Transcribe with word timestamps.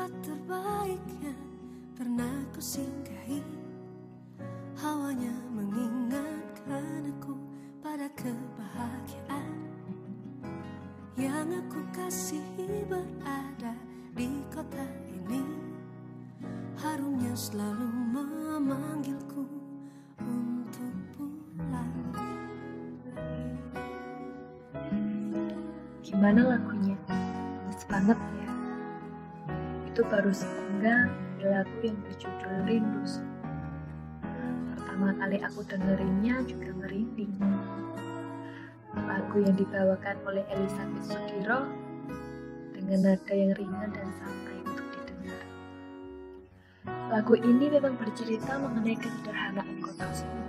tempat 0.00 0.16
terbaiknya 0.24 1.34
pernah 1.92 2.32
ku 2.56 2.60
singgahi 2.64 3.44
Hawanya 4.80 5.28
mengingatkan 5.52 7.04
aku 7.04 7.36
pada 7.84 8.08
kebahagiaan 8.16 9.52
Yang 11.20 11.60
aku 11.60 11.80
kasihi 11.92 12.88
berada 12.88 13.76
di 14.16 14.40
kota 14.48 14.88
ini 15.12 15.44
Harumnya 16.80 17.36
selalu 17.36 17.84
memanggilku 18.16 19.44
untuk 20.16 20.96
pulang 21.12 21.92
Gimana 26.00 26.56
lagunya? 26.56 26.96
Banget 27.84 28.16
ya. 28.16 28.39
Itu 30.00 30.08
baru 30.08 30.32
sepenggal 30.32 31.12
lagu 31.44 31.76
yang 31.84 32.00
berjudul 32.00 32.64
Rindu. 32.64 33.04
Pertama 34.72 35.12
kali 35.12 35.36
aku 35.44 35.60
dengerinnya 35.68 36.40
juga 36.48 36.72
merinding. 36.72 37.36
Lagu 38.96 39.44
yang 39.44 39.52
dibawakan 39.60 40.16
oleh 40.24 40.40
Elizabeth 40.56 41.04
Sugiro 41.04 41.68
dengan 42.72 43.12
nada 43.12 43.34
yang 43.36 43.52
ringan 43.52 43.92
dan 43.92 44.08
santai 44.16 44.56
untuk 44.64 44.88
didengar. 44.88 45.44
Lagu 47.12 47.36
ini 47.36 47.68
memang 47.68 48.00
bercerita 48.00 48.56
mengenai 48.56 48.96
kesederhanaan 48.96 49.84
kota 49.84 50.08
Solo. 50.16 50.48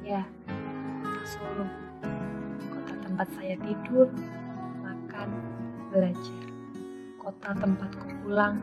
Ya, 0.00 0.24
kota 1.04 1.24
Solo. 1.28 1.68
Kota 2.72 2.94
tempat 3.04 3.28
saya 3.36 3.52
tidur, 3.60 4.08
makan, 4.80 5.28
belajar. 5.92 6.40
Kota 7.20 7.52
tempatku 7.52 8.17
pulang, 8.28 8.60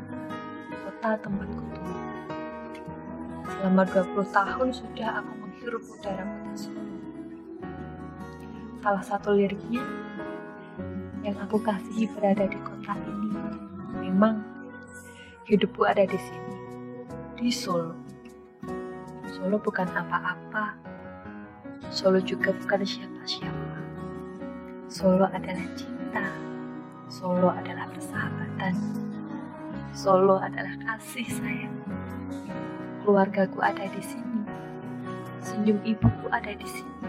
kota 0.70 1.18
tempatku 1.26 1.66
tumbuh. 1.74 2.06
Selama 3.50 3.82
20 3.90 4.30
tahun 4.30 4.70
sudah 4.70 5.26
aku 5.26 5.32
menghirup 5.42 5.84
udara 5.90 6.22
kota 6.22 6.54
Solo. 6.54 6.94
Salah 8.86 9.02
satu 9.02 9.34
liriknya 9.34 9.82
yang 11.26 11.34
aku 11.42 11.58
kasihi 11.66 12.06
berada 12.14 12.46
di 12.46 12.62
kota 12.62 12.94
ini. 12.94 13.34
Memang 14.06 14.46
hidupku 15.50 15.82
ada 15.82 16.06
di 16.06 16.20
sini, 16.22 16.56
di 17.34 17.50
Solo. 17.50 17.98
Solo 19.34 19.58
bukan 19.58 19.90
apa-apa. 19.90 20.78
Solo 21.90 22.22
juga 22.22 22.54
bukan 22.54 22.86
siapa-siapa. 22.86 23.78
Solo 24.94 25.26
adalah 25.26 25.66
cinta. 25.74 26.30
Solo 27.10 27.50
adalah 27.50 27.90
persahabatan. 27.90 29.05
Solo 29.96 30.44
adalah 30.44 30.76
kasih 30.84 31.24
sayang. 31.24 31.80
Keluargaku 33.00 33.64
ada 33.64 33.88
di 33.88 34.04
sini. 34.04 34.44
Senyum 35.40 35.80
ibuku 35.88 36.28
ada 36.28 36.52
di 36.52 36.68
sini. 36.68 37.08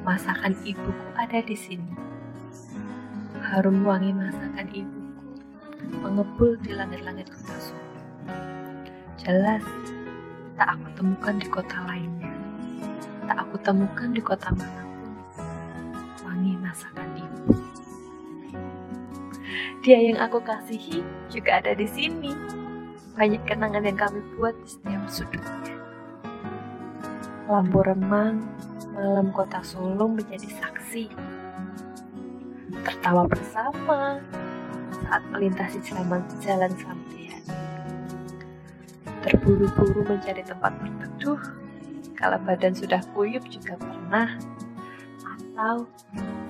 Masakan 0.00 0.56
ibuku 0.64 1.06
ada 1.20 1.44
di 1.44 1.52
sini. 1.52 1.92
Harum 3.44 3.84
wangi 3.84 4.08
masakan 4.16 4.72
ibuku 4.72 5.02
mengepul 6.00 6.56
di 6.64 6.72
langit-langit 6.72 7.28
kota 7.28 7.56
Solo. 7.60 7.84
Jelas, 9.20 9.64
tak 10.56 10.72
aku 10.72 10.88
temukan 10.96 11.36
di 11.36 11.46
kota 11.52 11.76
lainnya. 11.84 12.32
Tak 13.28 13.36
aku 13.36 13.60
temukan 13.60 14.16
di 14.16 14.22
kota 14.24 14.48
mana 14.56 14.82
pun. 14.88 15.12
Wangi 16.24 16.56
masakan 16.56 17.20
ibu. 17.20 17.21
Dia 19.82 19.98
yang 19.98 20.22
aku 20.22 20.38
kasihi 20.46 21.02
juga 21.26 21.58
ada 21.58 21.74
di 21.74 21.90
sini. 21.90 22.30
Banyak 23.18 23.42
kenangan 23.50 23.82
yang 23.82 23.98
kami 23.98 24.22
buat 24.38 24.54
di 24.62 24.78
setiap 24.78 25.02
sudutnya. 25.10 25.74
Lampu 27.50 27.82
remang, 27.82 28.46
malam 28.94 29.34
kota 29.34 29.58
Solo 29.66 30.06
menjadi 30.06 30.46
saksi. 30.54 31.10
Tertawa 32.86 33.26
bersama 33.26 34.22
saat 35.02 35.22
melintasi 35.34 35.82
jalan, 35.82 36.22
jalan 36.38 36.70
sampean. 36.78 37.42
Terburu-buru 39.26 40.06
mencari 40.06 40.46
tempat 40.46 40.78
berteduh, 40.78 41.42
kalau 42.14 42.38
badan 42.46 42.70
sudah 42.70 43.02
kuyup 43.18 43.42
juga 43.50 43.74
pernah. 43.82 44.30
Atau 45.26 45.90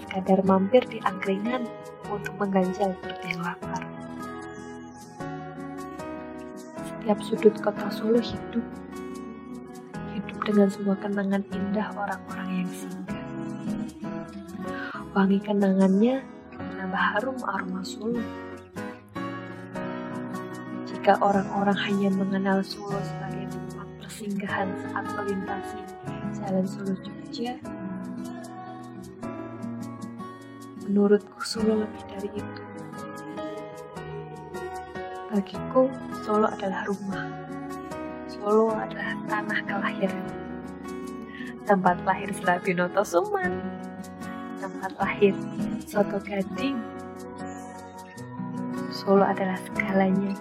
sekadar 0.04 0.44
mampir 0.44 0.84
di 0.84 1.00
angkringan 1.00 1.64
untuk 2.08 2.34
mengganjal 2.40 2.96
perut 2.98 3.20
yang 3.22 3.40
lapar. 3.44 3.82
Setiap 6.82 7.18
sudut 7.22 7.54
kota 7.58 7.86
Solo 7.90 8.22
hidup, 8.22 8.66
hidup 10.14 10.38
dengan 10.46 10.68
semua 10.70 10.94
kenangan 10.98 11.42
indah 11.50 11.90
orang-orang 11.98 12.48
yang 12.62 12.70
singgah. 12.70 13.22
Wangi 15.12 15.38
kenangannya 15.44 16.24
menambah 16.56 17.04
harum 17.12 17.38
aroma 17.42 17.82
Solo. 17.84 18.22
Jika 20.88 21.18
orang-orang 21.18 21.78
hanya 21.90 22.10
mengenal 22.14 22.62
Solo 22.62 22.96
sebagai 23.02 23.50
tempat 23.50 23.88
persinggahan 23.98 24.68
saat 24.86 25.06
melintasi 25.18 25.80
jalan 26.38 26.66
Solo 26.70 26.94
Jogja, 27.02 27.58
menurutku 30.92 31.40
Solo 31.40 31.88
lebih 31.88 32.04
dari 32.12 32.28
itu. 32.36 32.62
Bagiku, 35.32 35.88
Solo 36.20 36.52
adalah 36.52 36.84
rumah. 36.84 37.32
Solo 38.28 38.76
adalah 38.76 39.16
tanah 39.24 39.60
kelahiran. 39.64 40.28
Tempat 41.64 41.96
lahir 42.04 42.28
Selabinoto 42.36 43.00
Suman. 43.08 43.56
Tempat 44.60 44.92
lahir 45.00 45.32
Soto 45.88 46.20
Gading. 46.20 46.76
Solo 48.92 49.24
adalah 49.24 49.56
segalanya. 49.64 50.36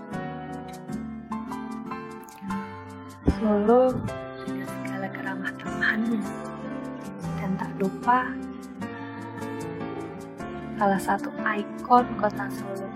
Solo 3.39 3.95
dengan 4.43 4.67
segala 4.67 5.07
keramah 5.15 5.51
tamahannya. 5.55 6.23
Dan 7.39 7.55
tak 7.55 7.71
lupa 7.79 8.35
salah 10.81 10.97
satu 10.97 11.29
ikon 11.45 12.09
kota 12.17 12.49
Solo. 12.49 12.89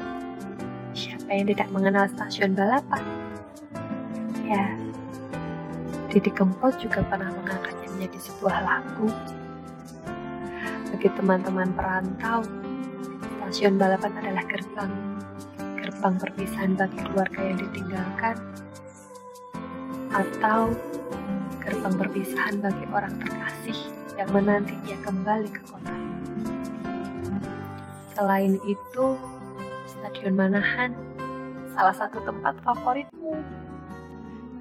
Siapa 0.98 1.30
yang 1.30 1.54
tidak 1.54 1.70
mengenal 1.70 2.10
stasiun 2.18 2.58
balapan? 2.58 3.06
Ya, 4.42 4.74
Didi 6.10 6.34
Kempot 6.34 6.74
juga 6.82 7.06
pernah 7.06 7.30
mengangkatnya 7.30 7.86
menjadi 7.94 8.20
sebuah 8.26 8.58
lagu. 8.66 9.06
Bagi 10.90 11.14
teman-teman 11.14 11.70
perantau, 11.78 12.42
stasiun 13.38 13.78
balapan 13.78 14.18
adalah 14.18 14.50
gerbang, 14.50 14.94
gerbang 15.78 16.16
perpisahan 16.18 16.74
bagi 16.74 16.98
keluarga 17.06 17.38
yang 17.38 17.58
ditinggalkan, 17.70 18.36
atau 20.10 20.74
gerbang 21.62 21.94
perpisahan 22.02 22.58
bagi 22.66 22.86
orang 22.90 23.14
terkasih 23.22 23.78
yang 24.18 24.34
menanti 24.34 24.74
ia 24.90 24.98
kembali 25.06 25.54
ke 25.54 25.62
kota. 25.70 25.94
Selain 28.16 28.56
itu, 28.64 29.20
Stadion 29.92 30.40
Manahan 30.40 30.96
salah 31.76 31.92
satu 31.92 32.24
tempat 32.24 32.56
favoritmu. 32.64 33.36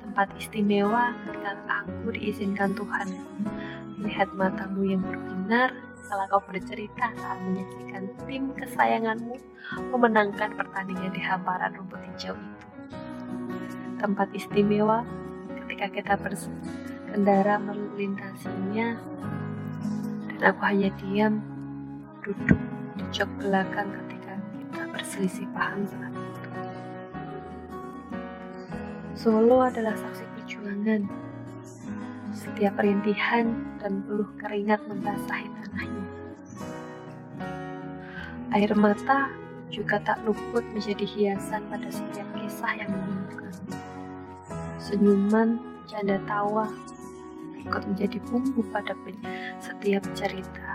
Tempat 0.03 0.27
istimewa 0.43 1.15
ketika 1.23 1.55
aku 1.87 2.11
diizinkan 2.19 2.75
Tuhan 2.75 3.15
melihat 3.95 4.27
matamu 4.35 4.83
yang 4.83 5.03
berbinar 5.07 5.71
setelah 6.03 6.27
kau 6.35 6.43
bercerita 6.43 7.15
saat 7.15 7.39
menyaksikan 7.47 8.11
tim 8.27 8.51
kesayanganmu 8.59 9.39
memenangkan 9.95 10.51
pertandingan 10.59 11.15
di 11.15 11.23
hamparan 11.23 11.79
rumput 11.79 12.03
hijau 12.11 12.35
itu. 12.35 12.67
Tempat 14.03 14.35
istimewa 14.35 15.07
ketika 15.63 15.87
kita 15.95 16.15
berkendara 16.19 17.63
melintasinya 17.63 18.99
dan 20.27 20.41
aku 20.43 20.61
hanya 20.67 20.91
diam 20.99 21.39
duduk 22.27 22.64
jok 23.15 23.31
belakang 23.39 23.95
ketika 23.95 24.35
kita 24.59 24.83
berselisih 24.91 25.47
paham 25.55 25.87
saat 25.87 26.11
itu. 26.11 26.51
Solo 29.15 29.63
adalah 29.63 29.95
saksi 29.95 30.27
perjuangan. 30.35 31.07
Setiap 32.35 32.75
rintihan 32.83 33.55
dan 33.79 34.03
peluh 34.03 34.27
keringat 34.43 34.83
membasahi 34.91 35.47
tanahnya. 35.47 36.05
Air 38.51 38.75
mata 38.75 39.31
juga 39.71 40.03
tak 40.03 40.19
luput 40.27 40.67
menjadi 40.75 41.07
hiasan 41.07 41.63
pada 41.71 41.87
setiap 41.95 42.27
kisah 42.35 42.75
yang 42.75 42.91
menyentuhkan. 42.91 43.79
Senyuman, 44.83 45.63
canda 45.87 46.19
tawa, 46.27 46.67
ikut 47.63 47.83
menjadi 47.95 48.19
bumbu 48.27 48.67
pada 48.75 48.99
setiap 49.63 50.03
cerita. 50.19 50.74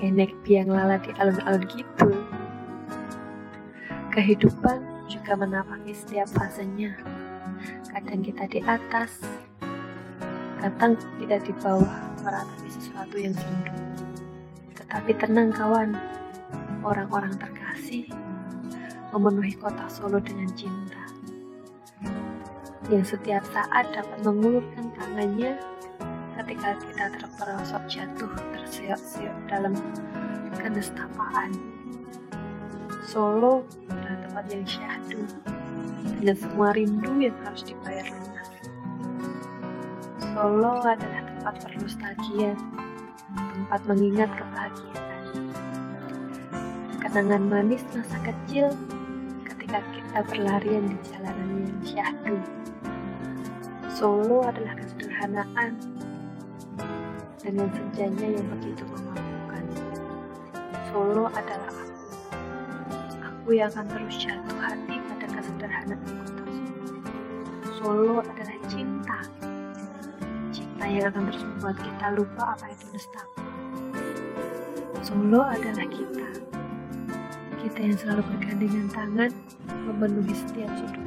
Pakai 0.00 0.16
naik 0.16 0.32
biang 0.48 0.72
lala 0.72 0.96
di 0.96 1.12
alun-alun 1.20 1.60
gitu. 1.76 2.08
Kehidupan 4.08 4.80
juga 5.12 5.36
menapaki 5.36 5.92
setiap 5.92 6.24
fasenya. 6.32 6.96
Kadang 7.92 8.24
kita 8.24 8.48
di 8.48 8.64
atas, 8.64 9.20
kadang 10.64 10.96
kita 11.20 11.36
di 11.44 11.52
bawah 11.60 11.92
meratapi 12.24 12.68
sesuatu 12.72 13.12
yang 13.20 13.36
sendu. 13.36 13.76
Tetapi 14.80 15.20
tenang 15.20 15.52
kawan, 15.52 15.92
orang-orang 16.80 17.36
terkasih 17.36 18.08
memenuhi 19.12 19.52
kota 19.52 19.84
Solo 19.92 20.16
dengan 20.16 20.48
cinta. 20.56 21.04
Yang 22.88 23.20
setiap 23.20 23.44
saat 23.52 23.92
dapat 23.92 24.16
mengulurkan 24.24 24.96
tangannya 24.96 25.60
ketika 26.50 26.74
kita 26.82 27.06
terperosok 27.14 27.82
jatuh 27.86 28.26
terseok-seok 28.50 29.36
dalam 29.46 29.70
kenestapaan. 30.58 31.54
Solo 33.06 33.62
adalah 33.86 34.18
tempat 34.26 34.44
yang 34.50 34.66
syahdu 34.66 35.30
dengan 36.18 36.34
semua 36.34 36.74
rindu 36.74 37.22
yang 37.22 37.38
harus 37.46 37.62
dibayar 37.62 38.02
lunas. 38.02 38.50
Solo 40.18 40.72
adalah 40.82 41.22
tempat 41.22 41.54
bernostalgia, 41.70 42.58
tempat 43.30 43.80
mengingat 43.86 44.30
kebahagiaan. 44.34 45.22
Kenangan 46.98 47.42
manis 47.46 47.86
masa 47.94 48.18
kecil 48.26 48.74
ketika 49.46 49.78
kita 49.94 50.18
berlarian 50.26 50.90
di 50.90 50.98
jalanan 51.14 51.62
yang 51.62 51.82
syahdu. 51.86 52.36
Solo 53.86 54.42
adalah 54.50 54.74
kesederhanaan 54.74 55.99
dengan 57.40 57.68
senjanya 57.72 58.26
yang 58.36 58.46
begitu 58.52 58.84
memabukkan. 58.84 59.64
Solo 60.92 61.24
adalah 61.32 61.72
aku. 61.72 61.96
Aku 63.24 63.48
yang 63.56 63.72
akan 63.72 63.86
terus 63.88 64.16
jatuh 64.20 64.58
hati 64.60 65.00
pada 65.08 65.26
kesederhanaan 65.32 66.00
kota 66.04 66.44
Solo. 66.44 66.64
Solo 67.80 68.14
adalah 68.20 68.58
cinta. 68.68 69.18
Cinta 70.52 70.84
yang 70.84 71.08
akan 71.08 71.22
terus 71.32 71.42
membuat 71.48 71.76
kita 71.80 72.06
lupa 72.12 72.42
apa 72.56 72.66
itu 72.68 72.84
nestapa. 72.92 73.42
Solo 75.00 75.40
adalah 75.40 75.86
kita. 75.88 76.28
Kita 77.60 77.78
yang 77.80 77.96
selalu 77.96 78.22
bergandengan 78.24 78.86
tangan 78.92 79.30
memenuhi 79.88 80.34
setiap 80.36 80.68
sudut 80.76 81.04